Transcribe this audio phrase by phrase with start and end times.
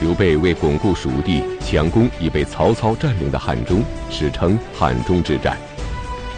[0.00, 5.56] 刘备为巩固蜀地，强攻已被曹操占领的汉中，史称汉中之战。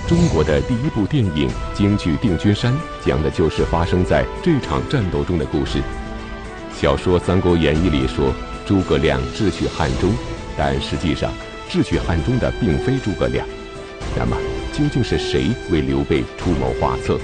[0.07, 2.73] 中国的第一部电影京剧《定军山》
[3.05, 5.81] 讲的就是发生在这场战斗中的故事。
[6.73, 8.33] 小说《三国演义》里说
[8.65, 10.13] 诸葛亮智取汉中，
[10.57, 11.33] 但实际上
[11.69, 13.45] 智取汉中的并非诸葛亮。
[14.17, 14.37] 那么
[14.73, 17.19] 究竟是谁为刘备出谋划策，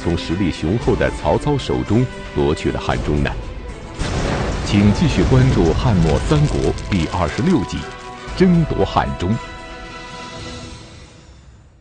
[0.00, 3.30] 从实力雄厚的曹操手中夺取了汉中呢？
[4.70, 7.78] 请继续关注《汉末三国》第二十六集
[8.38, 9.30] 《争夺汉中》。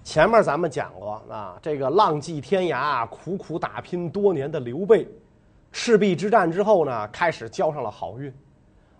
[0.06, 5.06] 前面咱们讲过啊，这个浪迹天涯、苦苦打拼多年的刘备，
[5.74, 8.34] 赤壁之战之后呢，开始交上了好运，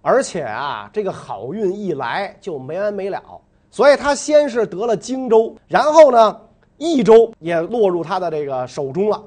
[0.02, 3.24] 而且啊，这个好运一来就没完没了，
[3.72, 6.42] 所以他先是得了荆州，然后呢，
[6.78, 9.24] 益州也落入他的这个手中了，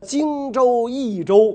[0.00, 1.54] 荆州、益州。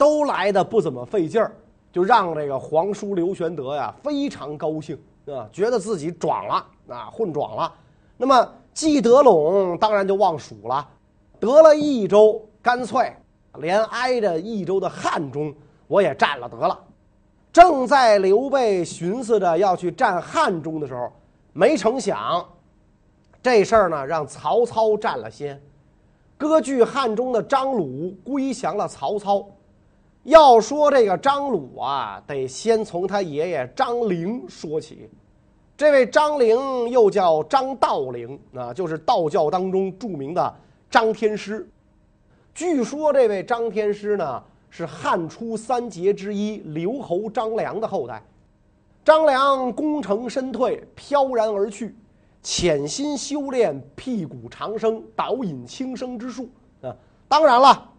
[0.00, 1.54] 都来的不怎么费劲儿，
[1.92, 7.70] 就让这个皇叔刘玄德呀非常高兴啊，觉得自己壮了啊，混壮了。
[8.16, 10.88] 那么既得陇，当然就忘蜀了，
[11.38, 13.14] 得了益州，干脆
[13.58, 15.54] 连挨着益州的汉中
[15.86, 16.78] 我也占了得了。
[17.52, 21.12] 正在刘备寻思着要去占汉中的时候，
[21.52, 22.42] 没成想
[23.42, 25.60] 这事儿呢让曹操占了先，
[26.38, 29.46] 割据汉中的张鲁归降了曹操。
[30.24, 35.08] 要说这个张鲁啊，得先从他爷爷张陵说起。
[35.76, 40.54] 这位张陵又叫张道陵啊，就是道教当中著名的
[40.90, 41.66] 张天师。
[42.52, 48.22] 据说这位张天师呢，是汉初三杰之一刘侯张良的后代。
[49.02, 51.96] 张良功成身退，飘然而去，
[52.42, 56.46] 潜心修炼辟谷长生、导引轻生之术
[56.82, 56.94] 啊。
[57.26, 57.89] 当然了。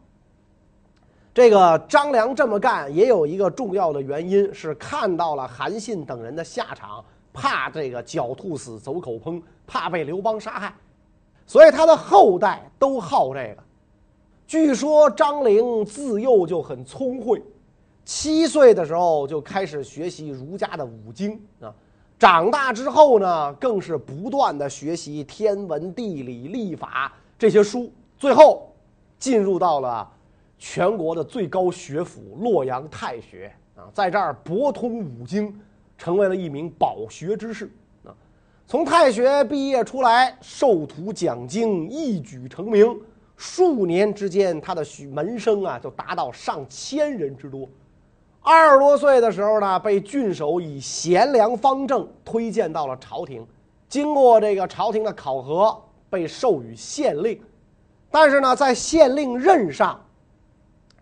[1.34, 7.02] 这个张良这么干也有一个重要的原因，是看到了韩信等人的下场，
[7.32, 10.74] 怕这个狡兔死，走狗烹，怕被刘邦杀害，
[11.48, 13.64] 所以他的后代都好这个。
[14.46, 17.42] 据说张陵自幼就很聪慧，
[18.04, 21.74] 七岁的时候就开始学习儒家的五经啊，
[22.20, 28.70] 长大之后呢，更是不断的学习天文地理历法这些书，最后
[29.18, 30.12] 进入到了。
[30.64, 35.60] 全国的最高学府洛阳太学啊，在这儿博通五经，
[35.98, 37.66] 成为了一名饱学之士
[38.06, 38.14] 啊。
[38.68, 42.96] 从太学毕业出来，授徒讲经，一举成名。
[43.36, 47.68] 数年之间，他的门生啊就达到上千人之多。
[48.40, 53.44] 二十多岁的时候呢，被郡守以贤良方正推荐到了朝廷，
[53.90, 55.76] 经过这个朝廷的考核，
[56.08, 57.42] 被授予县令。
[58.12, 60.00] 但是呢，在县令任上，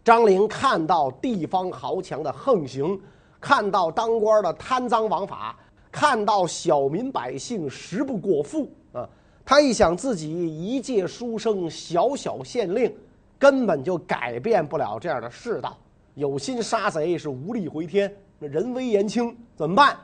[0.10, 3.00] 张陵看到地方豪强的横行，
[3.40, 5.56] 看到当官的贪赃枉法，
[5.92, 9.08] 看到小民百姓食不果腹啊！
[9.46, 12.92] 他一想自己一介书生，小小县令，
[13.38, 15.78] 根本就改变不了这样的世道，
[16.16, 19.96] 有心杀贼是无力回天，那人微言轻，怎么办？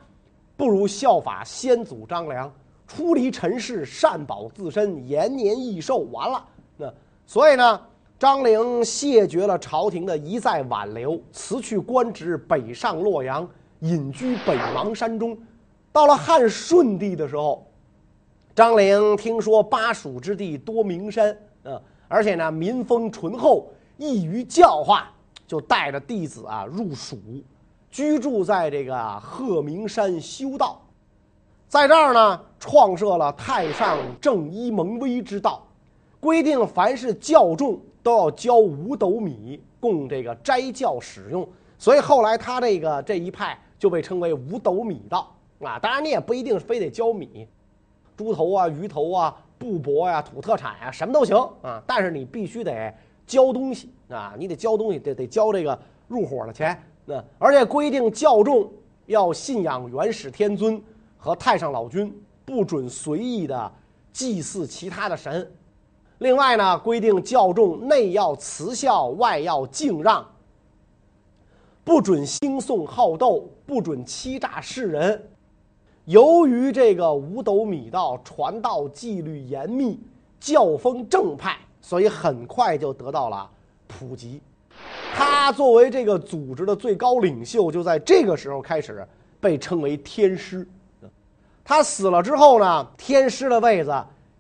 [0.55, 2.53] 不如效法先祖张良，
[2.85, 5.97] 出离尘世，善保自身，延年益寿。
[6.11, 6.45] 完了，
[6.77, 6.93] 那
[7.25, 7.81] 所以呢？
[8.18, 13.48] 张陵谢绝了朝廷的一再挽留，辞去官职，北上洛阳，
[13.81, 15.38] 隐居北邙山中。
[15.92, 17.68] 到了汉顺帝的时候，
[18.56, 23.68] 张陵听说巴蜀之地多名山，啊，而且呢民风淳厚，
[23.98, 25.12] 易于教化，
[25.46, 27.18] 就带着弟子啊入蜀，
[27.92, 30.82] 居住在这个鹤鸣山修道，
[31.68, 35.68] 在这儿呢创设了太上正一蒙威之道，
[36.22, 37.78] 规定凡是教众。
[38.05, 41.47] 都要交五斗米供这个斋教使用，
[41.79, 45.79] 所以后来他这个这一派就被称为五斗米道啊。
[45.79, 47.47] 当然你也不一定非得交米，
[48.16, 51.81] 猪头啊、鱼头啊、布帛呀、土特产、啊，什么都行啊。
[51.88, 52.93] 但是你必须得
[53.25, 55.77] 交东西啊，你得交东西，得得交这个
[56.07, 56.79] 入伙的钱。
[57.05, 58.72] 那而且规定教众
[59.08, 60.79] 要信仰元始天尊
[61.17, 62.16] 和太上老君，
[62.46, 63.72] 不准随意的
[64.13, 65.51] 祭祀其他的神。
[66.20, 70.26] 另外呢，规定教众内要慈孝，外要敬让，
[71.84, 75.29] 不准兴讼好斗，不准欺诈世人。
[76.06, 80.00] 由于这个五斗米道传道纪律严密，
[80.40, 83.50] 教风正派，所以很快就得到了
[83.85, 84.40] 普及。
[85.14, 89.06] 他作为这个组织的最高领袖，就在这个时候开始
[89.41, 90.66] 被称为天师。
[91.64, 93.91] 他死了之后呢，天师的位子。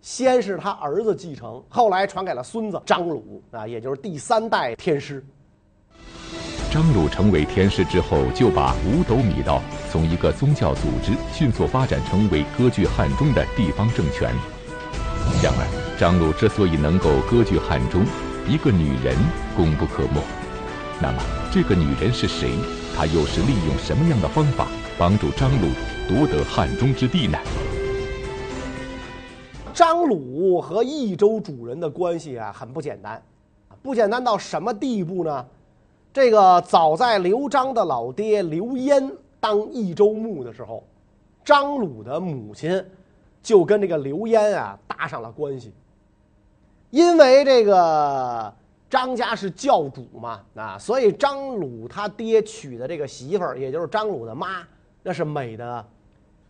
[0.05, 5.25] 先是他儿子继承，后来传给了孙子张鲁啊，也就是第三代天师。
[6.71, 14.31] 张鲁成为天师之后，就把五斗米道从一个宗教组织迅速发展成为割据汉中的地方政权。
[15.41, 18.05] 然而，张鲁之所以能够割据汉中，
[18.47, 19.17] 一个女人
[19.57, 20.21] 功不可没。
[21.01, 21.19] 那么，
[21.51, 22.51] 这个女人是谁？
[22.95, 24.67] 她又是利用什么样的方法
[24.99, 25.69] 帮助张鲁
[26.07, 27.39] 夺得汉中之地呢？
[29.75, 33.21] 张鲁和益州主人的关系啊，很不简单，
[33.83, 35.45] 不简单到什么地步呢？
[36.13, 40.81] 这个早在刘璋的老爹刘焉当益州牧的时候，
[41.43, 42.83] 张鲁的母亲
[43.43, 45.73] 就跟这个刘焉啊搭上了关系。
[46.89, 48.53] 因为这个
[48.89, 54.65] 张家是教主嘛，啊，所以张鲁他爹娶的这个媳妇儿，也就是张鲁的妈，
[55.03, 55.85] 那是美的，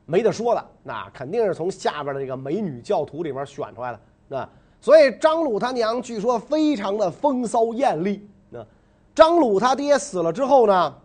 [0.06, 4.50] 没得说的，那肯定是从下边的这个美女教徒里面选出来的，那
[4.80, 8.28] 所以张鲁他娘据说非常的风骚艳丽。
[8.50, 8.64] 那
[9.16, 10.96] 张鲁他爹死了之后呢，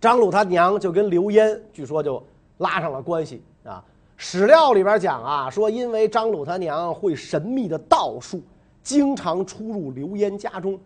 [0.00, 2.22] 张鲁他娘就跟刘焉据说就
[2.58, 3.82] 拉上了关系啊。
[4.18, 8.42] 史料里边讲啊，说因为张鲁他娘会神秘的道术，
[8.82, 10.78] 经常出入刘焉家中，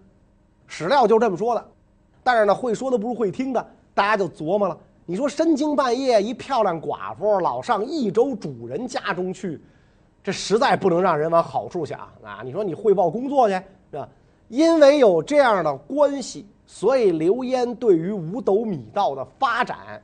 [0.69, 1.67] 史料就这么说的。
[2.23, 4.79] 但是呢，会说的不如会听的，大家就琢磨了。
[5.07, 9.61] 你说深更半夜一漂亮寡妇老上益州主人家中去，
[10.23, 12.41] 这实在不能让人往好处想啊！
[12.43, 13.55] 你说你汇报工作去
[13.91, 14.09] 是吧？
[14.49, 20.03] 因为有这样的关系，所以刘焉对于五斗米道的发展，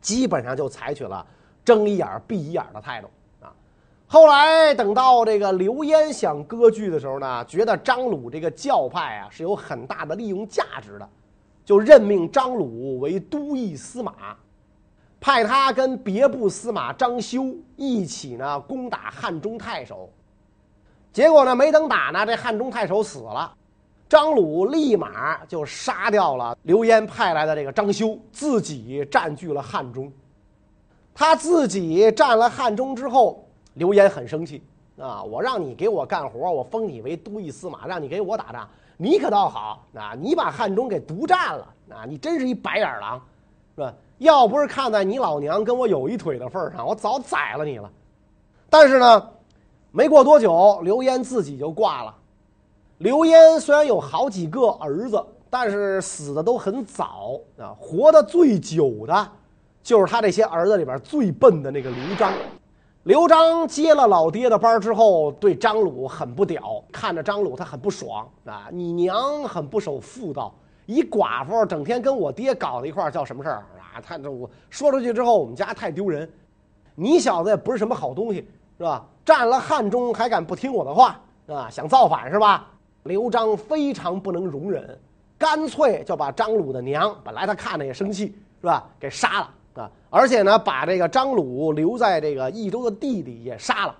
[0.00, 1.26] 基本上就采取了。
[1.64, 3.08] 睁一眼闭一眼的态度
[3.40, 3.54] 啊！
[4.08, 11.08] 后来等到这个刘焉想割据的时候呢，觉得张鲁这个教派啊是有很大的利用价值的，
[11.64, 14.36] 就任命张鲁为都尉司马，
[15.20, 20.10] 派他跟别部司马张修一起呢攻打汉中太守。
[21.12, 23.54] 结果呢，没等打呢，这汉中太守死了，
[24.08, 30.10] 张鲁立马就杀掉了刘焉派来的这个张修，自己占据了汉中。
[31.14, 34.62] 他自己占了汉中之后，刘焉很生气
[34.98, 35.22] 啊！
[35.22, 40.14] 我让你给我干活，我封你为都尉司马，让你给我打仗，你可倒好啊！
[40.18, 42.04] 你把汉中给独占了啊！
[42.06, 43.20] 你真是一白眼狼，
[43.74, 43.94] 是吧？
[44.18, 47.90] 要不是看在你老娘跟我有一腿的份上，我早宰了你了。
[48.70, 49.30] 但是呢，
[49.90, 52.14] 没过多久，刘焉自己就挂了。
[52.98, 59.28] 刘焉虽然有好几个儿子，但是死的都很早啊，活得最久的。
[59.82, 62.32] 就是他这些儿子里边最笨的那个刘璋，
[63.04, 68.68] 刘璋接了老爹的班之后，对张鲁很不屌，看着张鲁他很不爽啊！
[68.70, 70.54] 你娘很不守妇道，
[70.86, 73.98] 一寡妇整天跟我爹搞在一块儿叫什么事儿啊？
[74.00, 76.30] 他这我说出去之后，我们家太丢人。
[76.94, 79.04] 你小子也不是什么好东西，是吧？
[79.24, 81.68] 占了汉中还敢不听我的话啊？
[81.68, 82.68] 想造反是吧？
[83.02, 84.96] 刘璋非常不能容忍，
[85.36, 88.26] 干脆就把张鲁的娘，本来他看着也生气，
[88.60, 88.88] 是吧？
[89.00, 89.50] 给杀了。
[89.74, 89.90] 啊！
[90.10, 93.96] 而且呢，把这个张鲁留在这个益州的弟弟也杀了。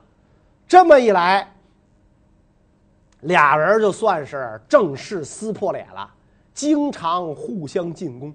[0.69, 1.51] 这么一来，
[3.21, 6.09] 俩人就算是正式撕破脸了，
[6.53, 8.33] 经常互相进攻。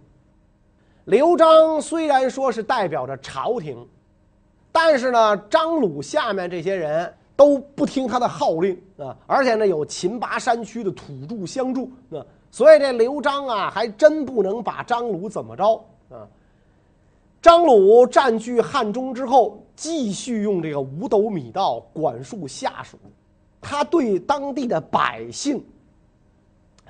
[1.05, 3.87] 刘璋虽然说是代表着朝廷，
[4.71, 9.15] 但是呢，张鲁下面这些人都不听他的号令啊！
[9.25, 12.19] 而且呢，有秦拔山区的土著相助啊，
[12.51, 16.27] 所以这刘璋啊，还真不能把张鲁怎么着啊！
[17.41, 22.97] 张鲁占据汉中之后，继续用这个五斗米道管束下属，
[23.61, 25.63] 他对当地的百姓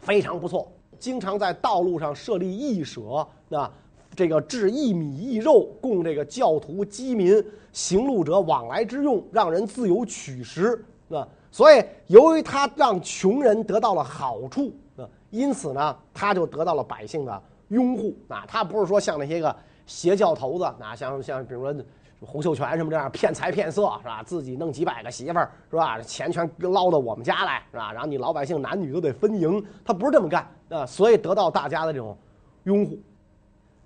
[0.02, 3.70] 非常不错，经常在道路上设立义舍，啊，
[4.16, 19.56] 这个置一米一肉供这个教徒饥民行路者往来之用，让人自由取食，啊，所以由于他让穷人得到了好处，啊，因此呢，他就得到了百姓的拥护，啊，他不是说像那些个。
[19.88, 21.84] 邪教头子啊，像像比如说
[22.20, 24.22] 洪秀全什么这样骗财骗色是吧？
[24.24, 26.00] 自己弄几百个媳妇儿是吧？
[26.02, 27.92] 钱全捞到我们家来是吧？
[27.94, 32.16] 然后你老百姓男女都得分营，他不是这么干啊，所以得到大家的这种
[32.64, 33.00] 拥护。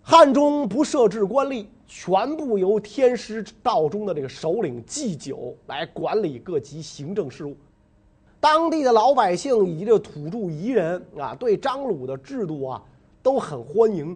[0.01, 7.55] 汉中不设置官吏，全部由天师道中的这个首领祭酒来管理各级行政事务。
[8.39, 12.81] 当地的老百姓以及这土著彝人啊，对张鲁的制度啊
[13.21, 14.15] 都很欢迎。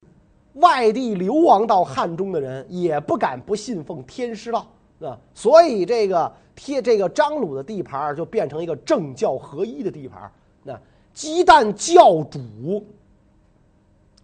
[0.55, 4.67] 外地流亡到汉中的人也不敢不信奉天师道
[4.99, 10.31] 啊，所以这个贴这个张鲁的地盘就变成一个政教合一的地盘。
[10.63, 10.79] 那
[11.13, 12.85] 鸡蛋教主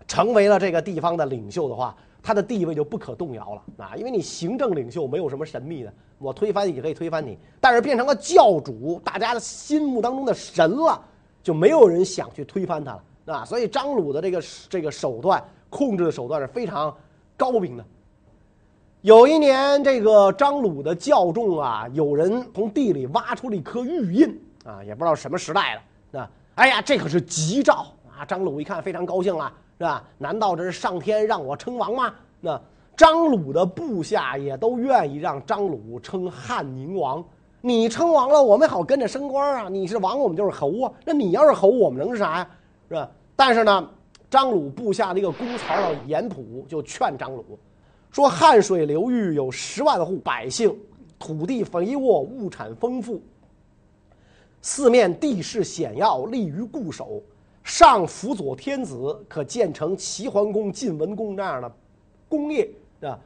[0.07, 11.01] 成为了这个地方的领袖的话，他的地位就不可动摇了啊，因为你行政领袖没有什么神秘的，我推翻你可以推翻你，但是变成了教主，大家的心目当中的神了，
[11.43, 12.91] 就没有人想去推翻他
[13.25, 16.95] 了啊，所以张鲁的这个这个手段控制的手段是非常
[17.35, 17.83] 高明的。
[19.01, 26.29] 有一年，这个张鲁的教众啊，有人从地里挖出了一颗玉印啊，也不知道什么时代的啊。
[26.53, 28.23] 哎呀，这可是吉兆啊！
[28.25, 30.03] 张鲁一看非常高兴了，是吧？
[30.19, 32.13] 难道这是上天让我称王吗？
[32.39, 32.61] 那
[32.95, 37.23] 张鲁的部下也都愿意让张鲁称汉宁王。
[37.61, 39.69] 你称王了，我们好跟着升官啊！
[39.69, 40.91] 你是王，我们就是侯啊。
[41.05, 42.47] 那你要是侯，我们能是啥呀？
[42.89, 43.09] 是吧？
[43.35, 43.89] 但是呢，
[44.31, 47.59] 张鲁部下的一个公曹叫严普就劝张鲁
[48.11, 50.73] 说：“汉水流域有十万户百姓，
[51.19, 53.21] 土地肥沃，物产丰富。”
[54.63, 57.21] 四面地势险要，利于固守。
[57.61, 61.69] 上辅佐天子，可建成齐桓公、晋文公这样的
[62.29, 62.69] 功业，
[63.01, 63.19] 啊。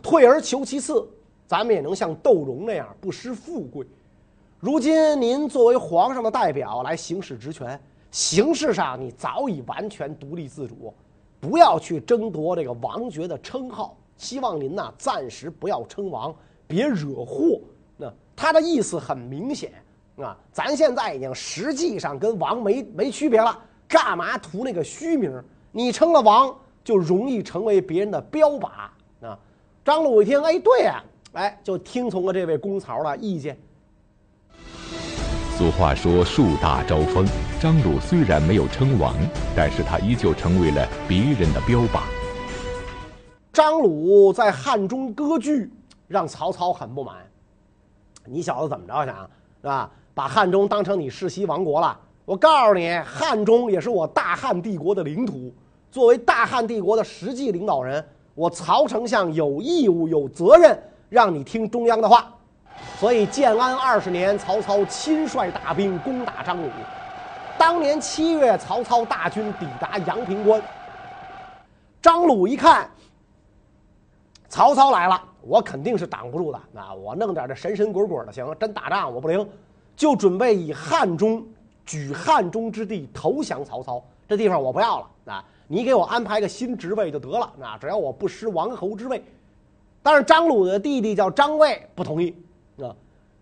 [0.00, 1.04] 退而求其次，
[1.48, 3.84] 咱们也能像窦融那样不失富贵。
[4.60, 10.92] 如今您作为皇上的代表来行使职权，形式上你早已完全独立自主，
[11.40, 13.96] 不要去争夺这个王爵的称号。
[14.16, 16.34] 希望您呐，暂时不要称王，
[16.66, 17.60] 别惹祸。
[17.96, 19.72] 那他的意思很明显。
[20.16, 25.42] 啊，咱现在已经实际上跟王没没区别了，干嘛图那个虚名？
[25.72, 28.68] 你称了王，就容易成为别人的标靶
[29.22, 29.38] 啊！
[29.82, 31.02] 张鲁一听，哎，对啊，
[31.32, 33.58] 哎，就听从了这位公曹的意见。
[35.60, 37.26] 俗话说“树大招风”，
[37.60, 39.14] 张鲁虽然没有称王，
[39.54, 42.00] 但是他依旧成为了别人的标靶。
[43.52, 45.70] 张鲁在汉中割据，
[46.08, 47.16] 让曹操很不满。
[48.24, 49.14] 你小子怎么着想，
[49.60, 49.90] 是吧？
[50.14, 51.94] 把汉中当成你世袭王国了？
[52.24, 55.52] 我告诉你，汉中也是我大汉帝国的领土。
[55.90, 58.02] 作为大汉帝国的实际领导人，
[58.34, 62.32] 我曹丞相有义务、有责任让你听中央的话。
[62.98, 66.68] 所以建安二十年，曹操亲率大兵攻打张鲁。
[67.58, 70.60] 当年七月，曹操大军抵达阳平关。
[72.02, 72.90] 张鲁一看，
[74.48, 76.60] 曹操来了，我肯定是挡不住的。
[76.72, 79.48] 那我弄点这神神鬼鬼的行，真打仗我不灵。
[79.96, 81.46] 就准备以汉中
[81.84, 85.44] 举汉中之地投降曹操，这地方我不要了啊！
[85.68, 87.76] 你给我安排个新职位就得了啊！
[87.78, 89.22] 只要我不失王侯之位。
[90.02, 92.34] 但是张鲁的弟弟叫张卫不同意！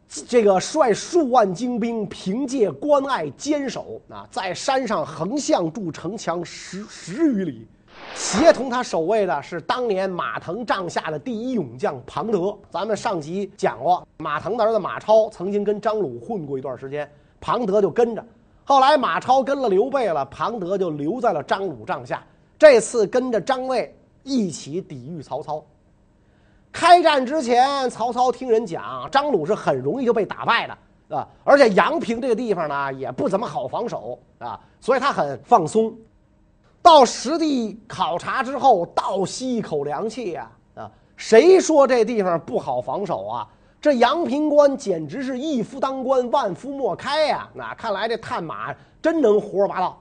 [0.09, 7.67] 这个率数万精兵凭借关隘坚守啊，在山上横向筑城墙十十余里。
[8.15, 12.57] 协同他守卫的是当年马腾帐下的第一勇将庞德。
[12.71, 17.11] 咱们上集讲过，马腾的儿子马超曾经跟张鲁混过一段时间，
[17.41, 18.25] 庞德就跟着。
[18.65, 22.25] 后来马超跟了刘备了，庞德就留在了张鲁帐下。
[22.59, 25.62] 这次跟着张卫一起抵御曹操。
[26.72, 35.92] 开战之前，曹操听人讲，张鲁是很容易就被打败的啊，而且阳平这个地方呢也不怎么好防守啊，所以他很放松。
[36.80, 40.50] 到实地考察之后，倒吸一口凉气呀！
[40.75, 43.48] 啊，谁说这地方不好防守啊？
[43.80, 47.48] 这阳平关简直是一夫当关，万夫莫开呀！
[47.54, 50.00] 那看来这探马真能胡说八道。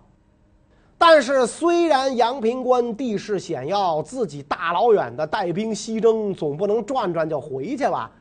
[0.98, 8.12] 但是虽然阳平关地势险要，自己大老远的带兵西征，总不能转转就回去吧？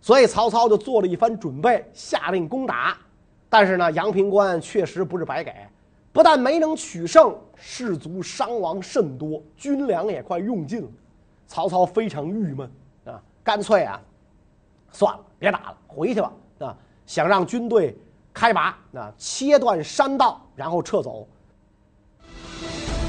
[0.00, 2.96] 所以曹操就做了一番准备，下令攻打。
[3.48, 5.54] 但是呢，阳平关确实不是白给。
[6.12, 10.88] 不但没能取胜，士卒伤亡甚多，军粮也快用尽了。
[11.46, 12.68] 曹操非常郁闷
[13.04, 14.00] 啊，干脆啊，
[14.90, 16.76] 算了，别打了，回去吧啊！
[17.06, 17.96] 想让军队
[18.32, 21.28] 开拔啊，切断山道，然后撤走。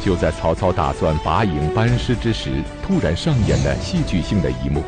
[0.04, 4.84] 就在曹操打算拔营班师之时，突然上演了戏剧性的一幕。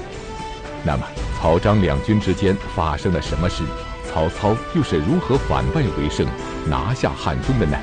[0.83, 1.03] 那么，
[1.39, 3.63] 曹张两军之间发生了什么事？
[4.11, 6.27] 曹操又是如何反败为胜，
[6.67, 7.77] 拿下汉中的呢？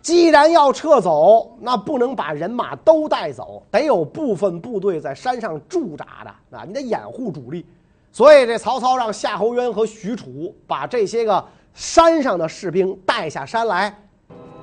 [0.00, 6.64] 既然要撤走，那不能把人马都带走，得有部分部队在山上驻扎的啊！
[6.66, 7.66] 你得掩护主力，
[8.10, 11.44] 所以这曹操让夏侯渊和许褚把这些个
[11.74, 13.94] 山上的士兵带下山来。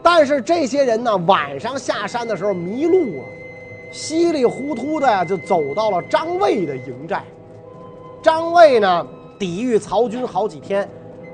[0.06, 3.24] 但是这些人呢，晚上下山的时候迷路了，
[3.92, 7.24] 稀里糊涂的呀，就走到了张卫的营寨。
[8.22, 9.08] 张卫呢，
[9.40, 10.88] 抵御曹军好几天。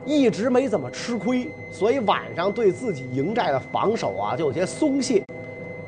[0.04, 5.24] 一直没怎么吃亏，所以晚上对自己营寨的防守啊就有些松懈。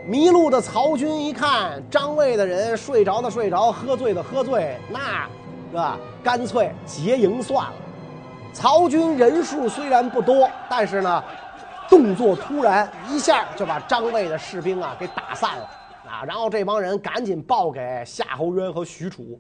[0.06, 5.28] 迷路的曹军一看张卫的人睡着的睡着，喝醉的喝醉，那
[5.72, 5.98] 是吧？
[6.22, 7.74] 干脆结营算了。
[8.54, 11.24] 曹军人数虽然不多，但是呢，
[11.94, 15.70] 动作突然，一下就把张卫的士兵啊给打散了
[16.10, 16.24] 啊。
[16.26, 19.40] 然后这帮人赶紧报给夏侯渊和许褚。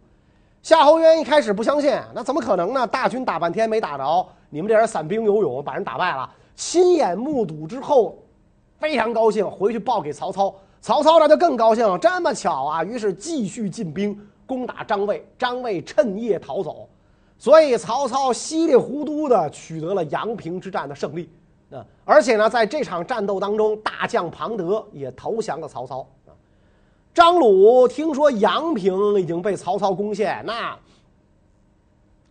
[0.61, 2.85] 夏侯渊一开始不相信，那怎么可能呢？
[2.85, 8.19] 大军打半天没打着，你们这人散兵游勇把人打败了，亲眼目睹之后，
[8.77, 10.53] 非常高兴，回去报给曹操。
[10.79, 12.83] 曹操那就更高兴了，这么巧啊！
[12.83, 16.87] 于是继续进兵攻打张卫，张卫趁夜逃走，
[17.39, 21.31] 所以曹操稀里糊涂的取得了阳平之战的胜利。
[22.05, 26.05] 而且呢，在这场战斗当中，大将庞德也投降了曹操。
[27.13, 30.77] 张鲁听说阳平已经被曹操攻陷，那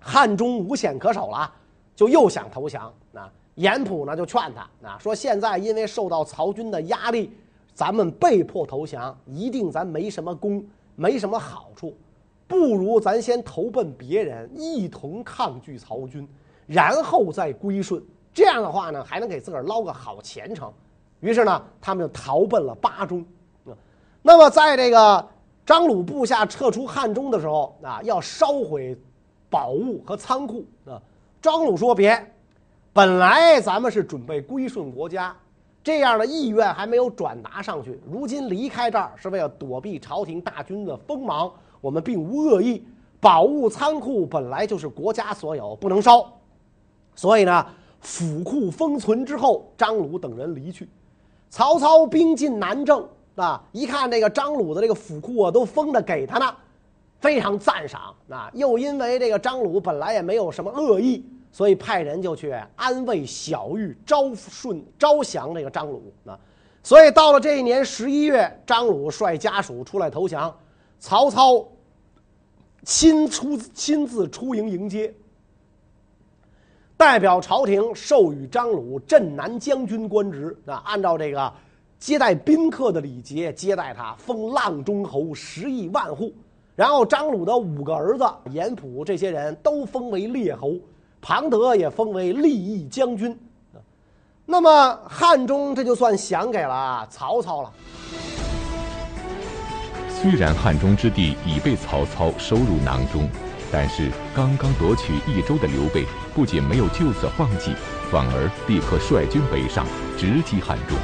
[0.01, 1.51] 汉中无险可守了，
[1.95, 2.93] 就又想投降。
[3.13, 7.33] 那，严普呢就劝他，啊，说现在因为受到曹军的压力。
[7.75, 10.63] 咱们被迫投降，一定咱没什么功，
[10.95, 11.97] 没什么好处，
[12.47, 16.29] 不如咱先投奔别人，一同抗拒曹军，
[16.67, 18.03] 然后再归顺。
[18.35, 20.73] 这样的话呢，还能给自个儿捞个好前程。
[21.21, 23.25] 于是呢，他们就逃奔了巴中。
[24.23, 25.29] 那么，在这个
[25.67, 28.97] 张鲁部下撤出汉中的时候啊，要烧毁
[29.51, 31.01] 宝物和仓库啊。
[31.41, 32.33] 张鲁说：“别，
[32.93, 35.35] 本来咱们是准备归顺国家。”
[35.85, 41.53] 这样的意愿还没有转达上去，如今离开这儿是为了躲避朝廷大军的锋芒。
[41.81, 42.87] 我们并无恶意，
[43.19, 46.33] 宝物仓库本来就是国家所有，不能烧。
[47.17, 47.67] 所以呢，
[48.03, 50.87] 府库封存之后，张鲁等人离去。
[51.49, 56.55] 曹操兵进南郑啊，一看这个张鲁的这个府库啊，都封着给他呢，
[57.19, 58.51] 非常赞赏啊。
[58.53, 61.25] 又因为这个张鲁本来也没有什么恶意。
[61.55, 66.33] 所以派人就去安慰小玉，招顺招降这个张鲁啊。
[66.83, 70.57] 所以到了这一年十一月，张鲁率家属出来投降，
[70.99, 71.63] 曹操
[72.85, 75.15] 亲出亲自出营迎接，
[77.03, 80.81] 代表朝廷授予张鲁镇南将军官职啊。
[80.87, 81.53] 按照这个
[81.99, 86.33] 接待宾客的礼节接待他，封阆中侯十亿万户。
[86.77, 90.75] 然后张鲁的五个儿子严普这些人都封为列侯。
[91.21, 93.37] 庞德也封为利益将军，
[94.47, 97.73] 那么汉中这就算降给了曹操了。
[100.09, 103.29] 虽然汉中之地已被曹操收入囊中，
[103.73, 106.05] 但是刚刚夺取益州的刘备
[106.35, 107.73] 不仅没有就此放弃，
[108.11, 109.87] 反而立刻率军北上，
[110.19, 110.99] 直击汉中。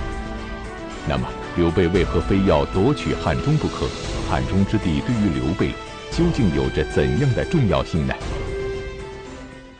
[1.08, 1.26] 那么
[1.56, 3.86] 刘备为何非要夺取汉中不可？
[4.28, 5.72] 汉中之地对于刘备
[6.10, 8.12] 究竟有着怎样的重要性呢？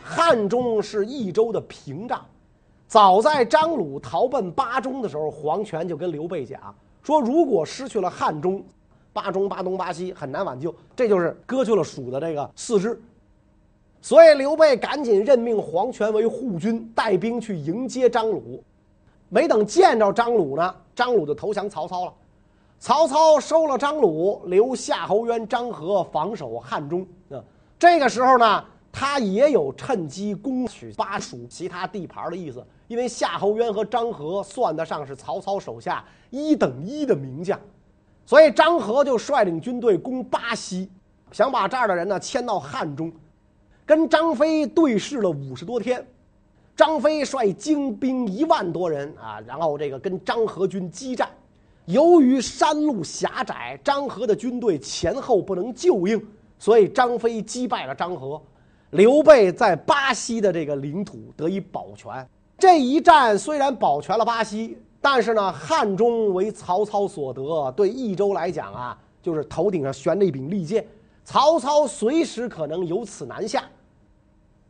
[0.03, 2.25] 汉中是益州的屏障，
[2.87, 6.59] 早在张鲁逃奔巴中的时候，黄权就跟刘备讲
[7.03, 8.65] 说：如果失去了汉中，
[9.21, 12.97] 巴中、巴东、巴西很难挽救，这就是割去了蜀的这个四肢。
[14.01, 18.63] 所以刘备赶紧任命黄权为护军，带兵去迎接张鲁。
[19.27, 22.13] 没等见着张鲁呢，张鲁就投降曹操了。
[22.79, 27.05] 曹操收了张鲁，留夏侯渊、张合防守汉中。
[27.29, 27.43] 啊，
[27.77, 28.63] 这个时候呢。
[28.91, 37.57] 他也有趁机攻取巴蜀其他地盘的意思，因为夏侯渊和张合算得上是曹操手下一等一的名将，
[38.29, 40.87] 所以张合就率领军队攻巴西，
[41.31, 43.11] 想把这儿的人呢迁到汉中，
[43.87, 46.05] 跟张飞对视了五十多天，
[46.75, 51.27] 张飞率精兵一万多人啊，然后这个跟张合军激战，
[51.85, 56.23] 由于山路狭窄，张合的军队前后不能救应，
[56.59, 58.39] 所以张飞击败了张合。
[58.91, 62.29] 刘备在巴西的这个领土得以保全。
[62.59, 70.85] 这一战虽然保全了巴西，但是呢，汉中为曹操所得，对益州来讲啊，就是头顶上悬着一柄利剑，
[71.23, 73.63] 曹操随时可能由此南下。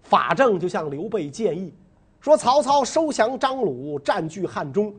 [0.01, 1.73] 法正就向刘备建议
[2.19, 4.93] 说：“曹操收降张鲁，占据汉中，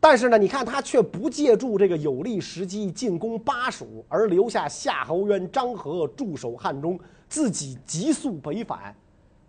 [0.00, 8.94] 但是呢，你看他却不借助这个有利时机进攻巴蜀，而留下夏侯渊、张合驻守汉中。”自己急速北返，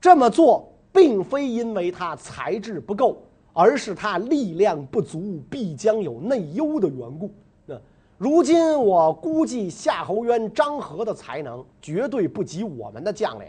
[0.01, 3.21] 这么做并非因为他才智不够，
[3.57, 7.31] 而是他力量不足，必将有内忧的缘故。
[7.65, 7.79] 那
[8.17, 13.47] 如今我估计夏侯渊、张合的才能绝对不及我们的将领。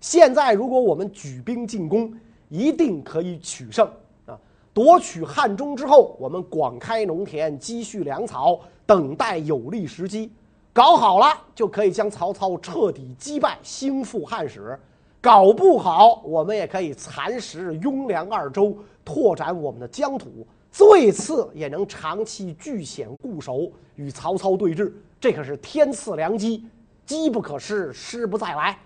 [0.00, 2.12] 现在如果我们举兵进攻，
[2.48, 3.86] 一定可以取胜
[4.24, 4.38] 啊！
[4.72, 10.32] 夺取汉中之后，我们广开农田，积蓄粮草，等待有利时机。
[10.72, 14.74] 搞好了就可以将曹操彻底击败，兴复汉室；
[15.22, 24.92] 搞不好，我们也可以蚕食雍凉二州，拓展我们的疆土，最次也能长期据险固守，与曹操对峙。
[25.20, 26.66] 这可是天赐良机，
[27.06, 28.76] 机不可失，失不再来。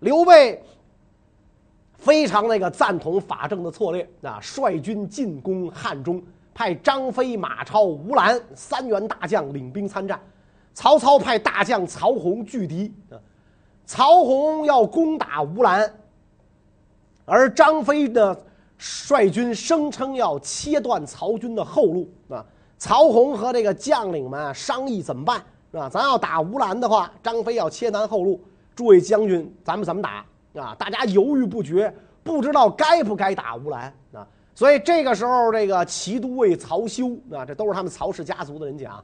[0.00, 0.60] 刘备
[1.96, 6.20] 非常那个赞同法正的策略啊，率军进攻汉中，
[6.52, 10.20] 派张飞、马超、吴兰三员大将领兵参战。
[10.74, 13.14] 曹操派大将曹洪拒敌啊，
[13.86, 15.92] 曹洪要攻打吴兰，
[17.24, 18.36] 而张飞呢，
[18.78, 22.44] 率军声称要切断曹军的后路啊。
[22.78, 25.42] 曹洪和这个将领们商议怎么办
[25.72, 25.88] 啊？
[25.88, 28.40] 咱要打吴兰的话，张飞要切断后路，
[28.74, 30.24] 诸位将军，咱们怎么打
[30.60, 30.74] 啊？
[30.78, 34.26] 大家犹豫不决，不知道该不该打吴兰啊。
[34.54, 39.02] 所以这个时候，这个骑都尉曹休啊，这都是他们曹氏家族的人讲，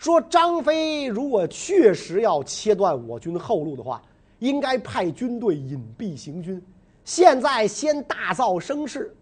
[0.00, 4.00] 说张飞如果确实要切断我军后路的话，
[4.38, 6.58] 应该派军队隐蔽行军。
[7.04, 9.14] 现在先大造声势，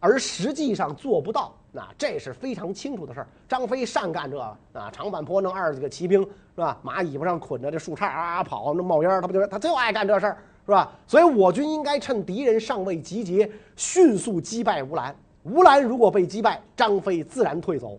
[0.00, 1.54] 而实际上做不到。
[1.70, 3.28] 那这是非常清楚的事儿。
[3.48, 4.42] 张飞善干这个
[4.72, 6.80] 啊，长坂坡弄二十几个骑兵是吧？
[6.82, 10.90] 马尾巴上捆着这树杈啊跑，那冒烟，他不就他就爱干这事儿是吧？
[11.06, 15.14] 所以我军应该趁敌人尚未集结，迅速击败吴兰。
[15.44, 17.96] 吴兰如果被击败，张飞自然退走。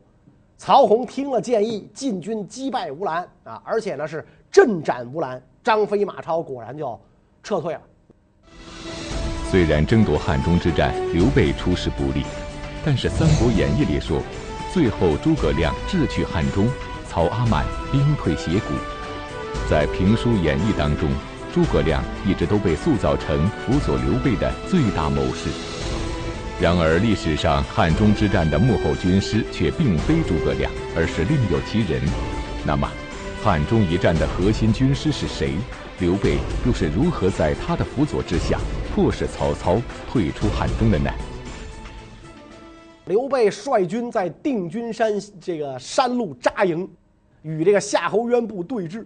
[0.57, 5.41] 曹洪听了建议，进军击败吴兰啊，而且呢是阵斩吴兰。
[5.63, 6.99] 张飞、马超果然就
[7.43, 7.81] 撤退了。
[9.49, 12.23] 虽然争夺汉中之战，刘备出师不利。
[12.85, 14.21] 但是《三国演义》里说，
[14.71, 16.67] 最后诸葛亮智取汉中，
[17.07, 18.73] 曹阿瞒兵退斜谷。
[19.69, 21.09] 在评书演义当中，
[21.51, 25.74] 诸葛亮一直都被塑造成辅佐刘备的最大谋士。
[26.57, 32.01] 然而历史上汉中之战的幕后军师却并非诸葛亮，而是另有其人。
[32.65, 32.89] 那么，
[33.43, 35.55] 汉中一战的核心军师是谁？
[35.99, 38.57] 刘备又是如何在他的辅佐之下，
[38.93, 41.11] 迫使曹操退出汉中的呢？
[43.07, 46.89] 刘备率军在定军山这个山路扎营，
[47.41, 49.05] 与这个夏侯渊部对峙。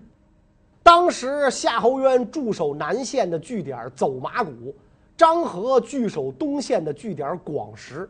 [0.83, 4.75] 当时夏侯渊驻守南线的据点走马谷，
[5.19, 8.09] 张合据守东线的据点广石。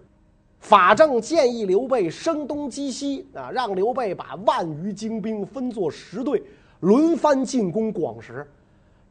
[0.60, 6.43] 法正建议刘备声东击西啊，让刘备把万余精兵分作十队，
[6.82, 8.48] 轮番进攻广石。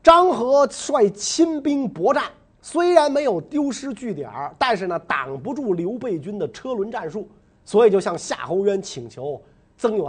[0.00, 2.22] 张合率亲兵搏战。
[2.62, 7.26] 虽然没有丢失据点，但是呢，挡不住刘备军的车轮战术，
[7.64, 9.42] 所以就向夏侯渊请求
[9.76, 10.06] 增援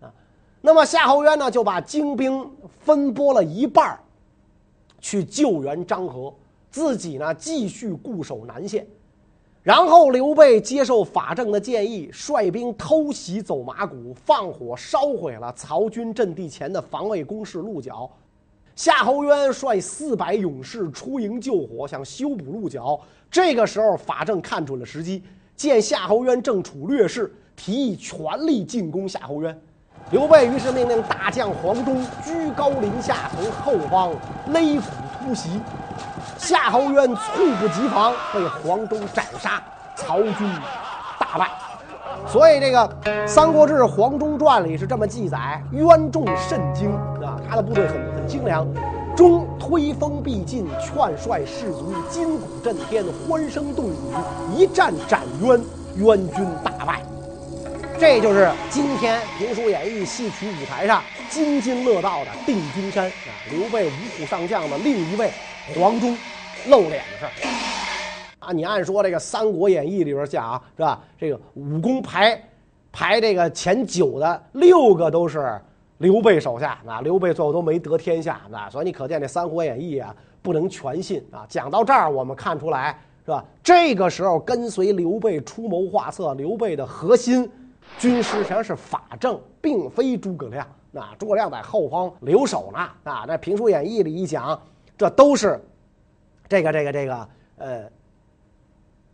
[0.00, 0.10] 啊。
[0.62, 2.50] 那么夏侯渊呢，就把精兵
[2.82, 3.98] 分拨了一半
[5.00, 6.32] 去救援张合，
[6.76, 8.86] 自己呢继续固守南线。
[9.62, 18.10] 然后刘备接受法正的建议，率兵偷袭走马谷，放火烧毁了曹军阵地前的防卫工事鹿角。
[18.74, 23.00] 夏侯渊率四百勇士出营救火，想修补鹿角。
[23.30, 25.22] 这个时候，法正看准了时机，
[25.56, 29.58] 见夏侯渊正处劣势，提议全力进攻夏侯渊。
[30.10, 34.12] 刘备于是命令大将黄忠居高临下，从后方
[34.52, 35.48] 勒斧突袭。
[36.46, 39.60] 夏侯渊猝不及防，被黄忠斩杀，
[39.96, 40.48] 曹军
[41.18, 41.50] 大败。
[42.24, 42.88] 所以，这个
[43.26, 48.64] 《三国志·黄忠传》里是这么记载：渊众甚惊啊，他的部队很很精良。
[49.16, 53.96] 忠推锋必进，劝率士卒，金鼓震天，欢声动宇，
[54.54, 55.60] 一战斩渊，
[55.96, 57.02] 渊军大败。
[57.98, 65.32] 这就是今天评书演义戏曲舞台上津津乐道的定军山啊，刘备五虎上将的另一位
[65.74, 66.16] 黄忠
[66.68, 67.30] 露脸的事儿。
[68.38, 71.00] 啊，你按说这个《三国演义》里边讲啊，是吧？
[71.18, 72.40] 这个武功排
[72.92, 75.60] 排这个前九的六个都是
[75.98, 81.44] 刘备手下，那，刘备最后都没得天下，那，所以你可见这《三国演义》啊不能全信啊。
[81.48, 83.44] 讲到这儿，我们看出来是吧？
[83.64, 87.50] 这个时候跟随刘备出谋划策，刘备的核心
[87.98, 90.64] 军师实际上是法正，并非诸葛亮。
[90.92, 92.78] 那，诸葛亮在后方留守呢。
[93.02, 94.60] 啊，那《评书演义》里一讲，
[94.96, 95.60] 这都是
[96.48, 97.28] 这个这个这个
[97.58, 97.90] 呃。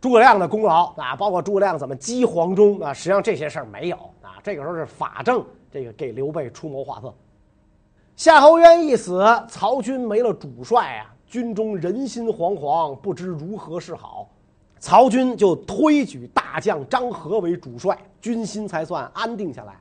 [0.01, 4.35] 诸葛亮的功劳啊，包括诸葛亮怎么击黄忠啊，实际上这些事儿没有啊。
[4.43, 5.41] 这个时候是法正
[5.71, 7.13] 这个给刘备出谋划策。
[8.17, 14.27] 夏侯渊一死，曹军没了主帅啊，军中人心惶惶，不知如何是好。
[14.77, 19.73] 曹军就推举大将张合为主帅，军心才算安定下来。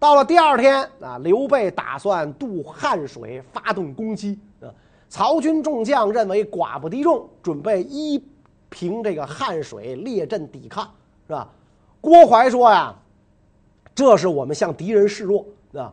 [0.00, 4.66] 到了第二天啊，刘备打算渡汉水，发动攻击啊。
[5.14, 8.20] 曹军众将认为寡不敌众，准备依。
[8.68, 10.82] 凭这个汉水列阵抵抗，
[11.28, 11.48] 是吧？
[12.00, 12.92] 郭淮说呀
[13.94, 15.92] ：“这是我们向敌人示弱，啊，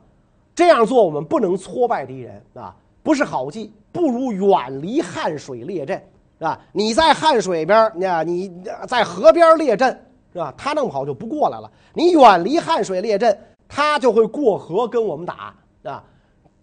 [0.56, 3.72] 这样做我们不能挫败敌人，啊，不是好计。
[3.92, 5.96] 不如远离汉水列阵，
[6.40, 6.60] 是吧？
[6.72, 9.88] 你在汉水边，你，你在河边列阵，
[10.34, 10.52] 是吧？
[10.58, 11.70] 他弄不好就不过来了。
[11.94, 15.54] 你远离汉水列阵，他就会过河跟我们打，
[15.84, 16.04] 啊。”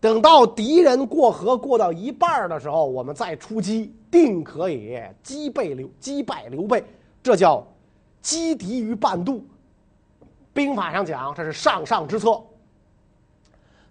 [0.00, 6.84] 等到敌人过河过到一半的时候，我们再出击，定可以击败刘击败刘备。
[7.22, 7.66] 这叫
[8.22, 9.44] 击敌于半渡。
[10.52, 12.40] 兵法上讲，这是上上之策。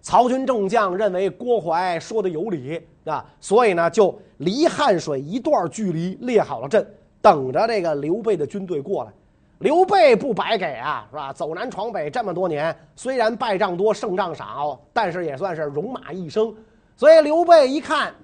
[0.00, 6.86] 曹军众将认为郭淮说的有理啊，所以呢，就离汉水一段距离列好了阵，
[7.20, 9.12] 等着这个刘备的军队过来。
[9.58, 11.32] 刘备不白给啊，是吧？
[11.32, 16.54] 走南闯北这么多年，虽然败仗多，胜仗少，但是也算是戎马一生。
[16.96, 18.14] 所以刘备一看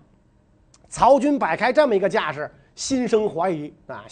[0.88, 4.04] 曹军摆开这么一个架势，心生怀疑啊，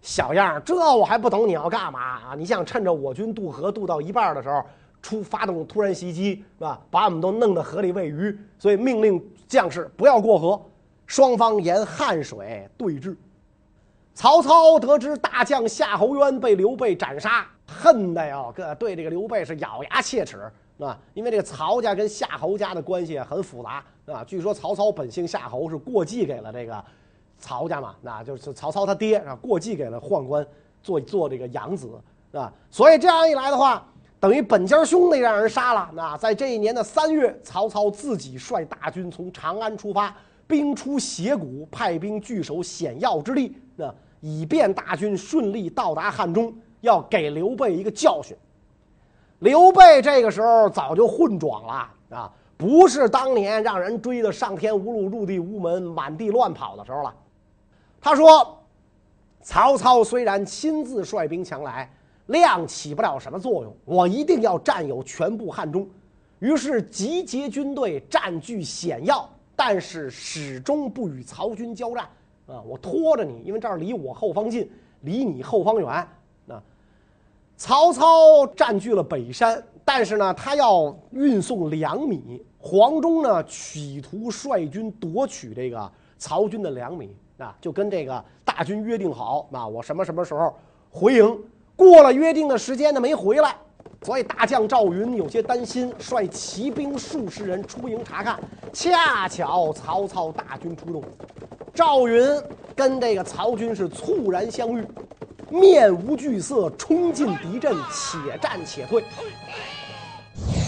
[0.00, 2.34] 小样，这我还不懂你要干嘛啊？
[2.34, 4.64] 你想趁着我军渡河渡到一半的时候
[5.02, 6.80] 出发动突然袭击，是吧？
[6.90, 8.34] 把我们都弄到河里喂鱼。
[8.58, 10.58] 所以命令将士不要过河，
[11.06, 13.14] 双方沿汉水对峙。
[14.16, 26.82] 曹操得知大将夏侯渊被刘备斩杀，恨的呀，个对这个刘备是咬牙切齿，啊，因为这个曹家跟夏侯家的关系很复杂，啊，据说曹操本姓夏侯，是过继给了这个
[27.38, 30.44] 曹家嘛，那就是曹操他爹啊，过继给了宦官
[30.82, 31.90] 做做这个养子，
[32.32, 33.86] 啊，所以这样一来的话，
[34.18, 35.90] 等于本家兄弟让人杀了。
[35.92, 43.94] 那在这一年的三月，曹操自己率大军从长安出发，兵出斜谷，派兵据守险要之地，那。
[44.20, 48.36] 以便大军顺利到达汉中，要给刘备一个教训。
[49.40, 57.14] 刘备这个时候早就混壮了啊，不是当年让人追得上天无路、入地无门、满地乱跑的时候了。
[58.00, 58.58] 他说
[59.42, 61.90] ：“曹操虽然亲自率兵前来，
[62.26, 65.86] 量起不了什么作用，我一定要占有全部汉中。”
[66.38, 72.08] 于是集结军队，占据险要，但是始终不与曹军交战。
[72.46, 75.88] 啊，我拖着你，因为这儿离我后方近，离你后方远。
[75.88, 76.62] 啊，
[77.56, 82.44] 曹操占据了北山，但是呢，他要运送粮米。
[82.58, 87.16] 黄忠呢，企图率军夺取这个曹军的粮米。
[87.38, 90.54] 啊，就跟这个大军约定好，啊，我什么什么时候
[90.90, 91.38] 回营？
[91.76, 93.54] 过了约定的时间呢，没回来。
[94.06, 98.38] 所以大将赵云有些担心，率骑兵数十人出营查看。
[98.72, 101.02] 恰巧曹操大军出动。
[101.74, 102.40] 赵云
[102.72, 104.86] 跟这个曹军是猝然相遇，
[105.50, 109.02] 面无惧色，冲进敌阵，且战且退。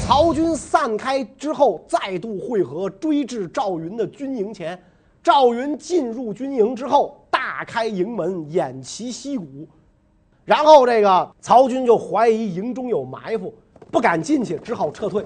[0.04, 4.76] 曹军散开之后，再度会合，追至赵云的军营前。
[5.22, 9.68] 赵云进入军营之后，大开营门，偃旗息鼓。
[10.48, 13.52] 然后这个曹军就怀疑营中有埋伏，
[13.92, 15.22] 不敢进去，只好撤退。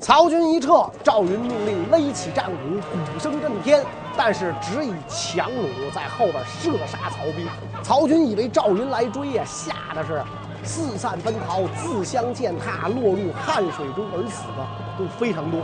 [0.00, 3.84] 曹军一撤，赵云命令擂起战鼓，鼓声震天。
[4.16, 7.46] 但是只以强弩在后边射杀曹兵，
[7.84, 10.20] 曹军以为赵云来追呀，吓得是
[10.64, 14.66] 四散奔逃，自相践踏，落入汉水中而死的
[14.98, 15.60] 都非常多。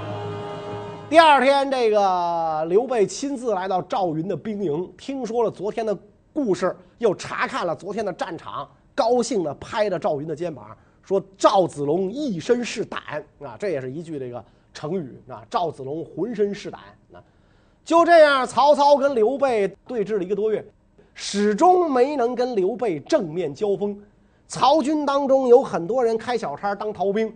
[1.10, 5.98] 第二天，这个刘备亲自来到赵云的兵营，听说了昨天的
[6.38, 10.68] 故事，又查看了昨天的战场，高兴地拍着赵云的肩膀
[11.02, 13.02] 说：“赵子龙一身是胆
[13.40, 16.80] 啊！”这也是一句这个成语啊，“赵子龙浑身是胆
[17.12, 17.18] 啊。”
[17.84, 20.64] 就这样，曹操跟刘备对峙了一个多月，
[21.12, 24.00] 始终没能跟刘备正面交锋。
[24.46, 27.34] 曹军当中有很多人开小差当逃兵。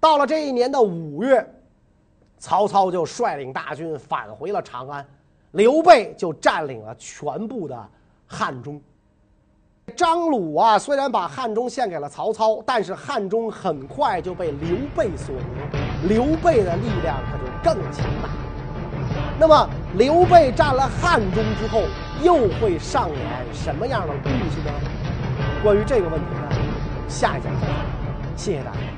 [0.00, 1.46] 到了这一年的五月，
[2.38, 5.06] 曹操就率领大军返回了长安，
[5.50, 7.88] 刘备就占领了全部的
[8.32, 8.80] 汉中。
[9.94, 18.30] 张鲁啊，虽然把汉中献给了曹操，但是汉中很快就被刘备所得，刘备的力量可就更强大。
[19.38, 19.68] 那么，
[19.98, 21.82] 刘备占了汉中之后，
[22.22, 23.18] 又会上演
[23.52, 24.70] 什么样的故事呢？
[25.62, 26.48] 关于这个问题呢，
[27.08, 27.74] 下一讲再说。
[28.36, 28.91] 谢谢大家。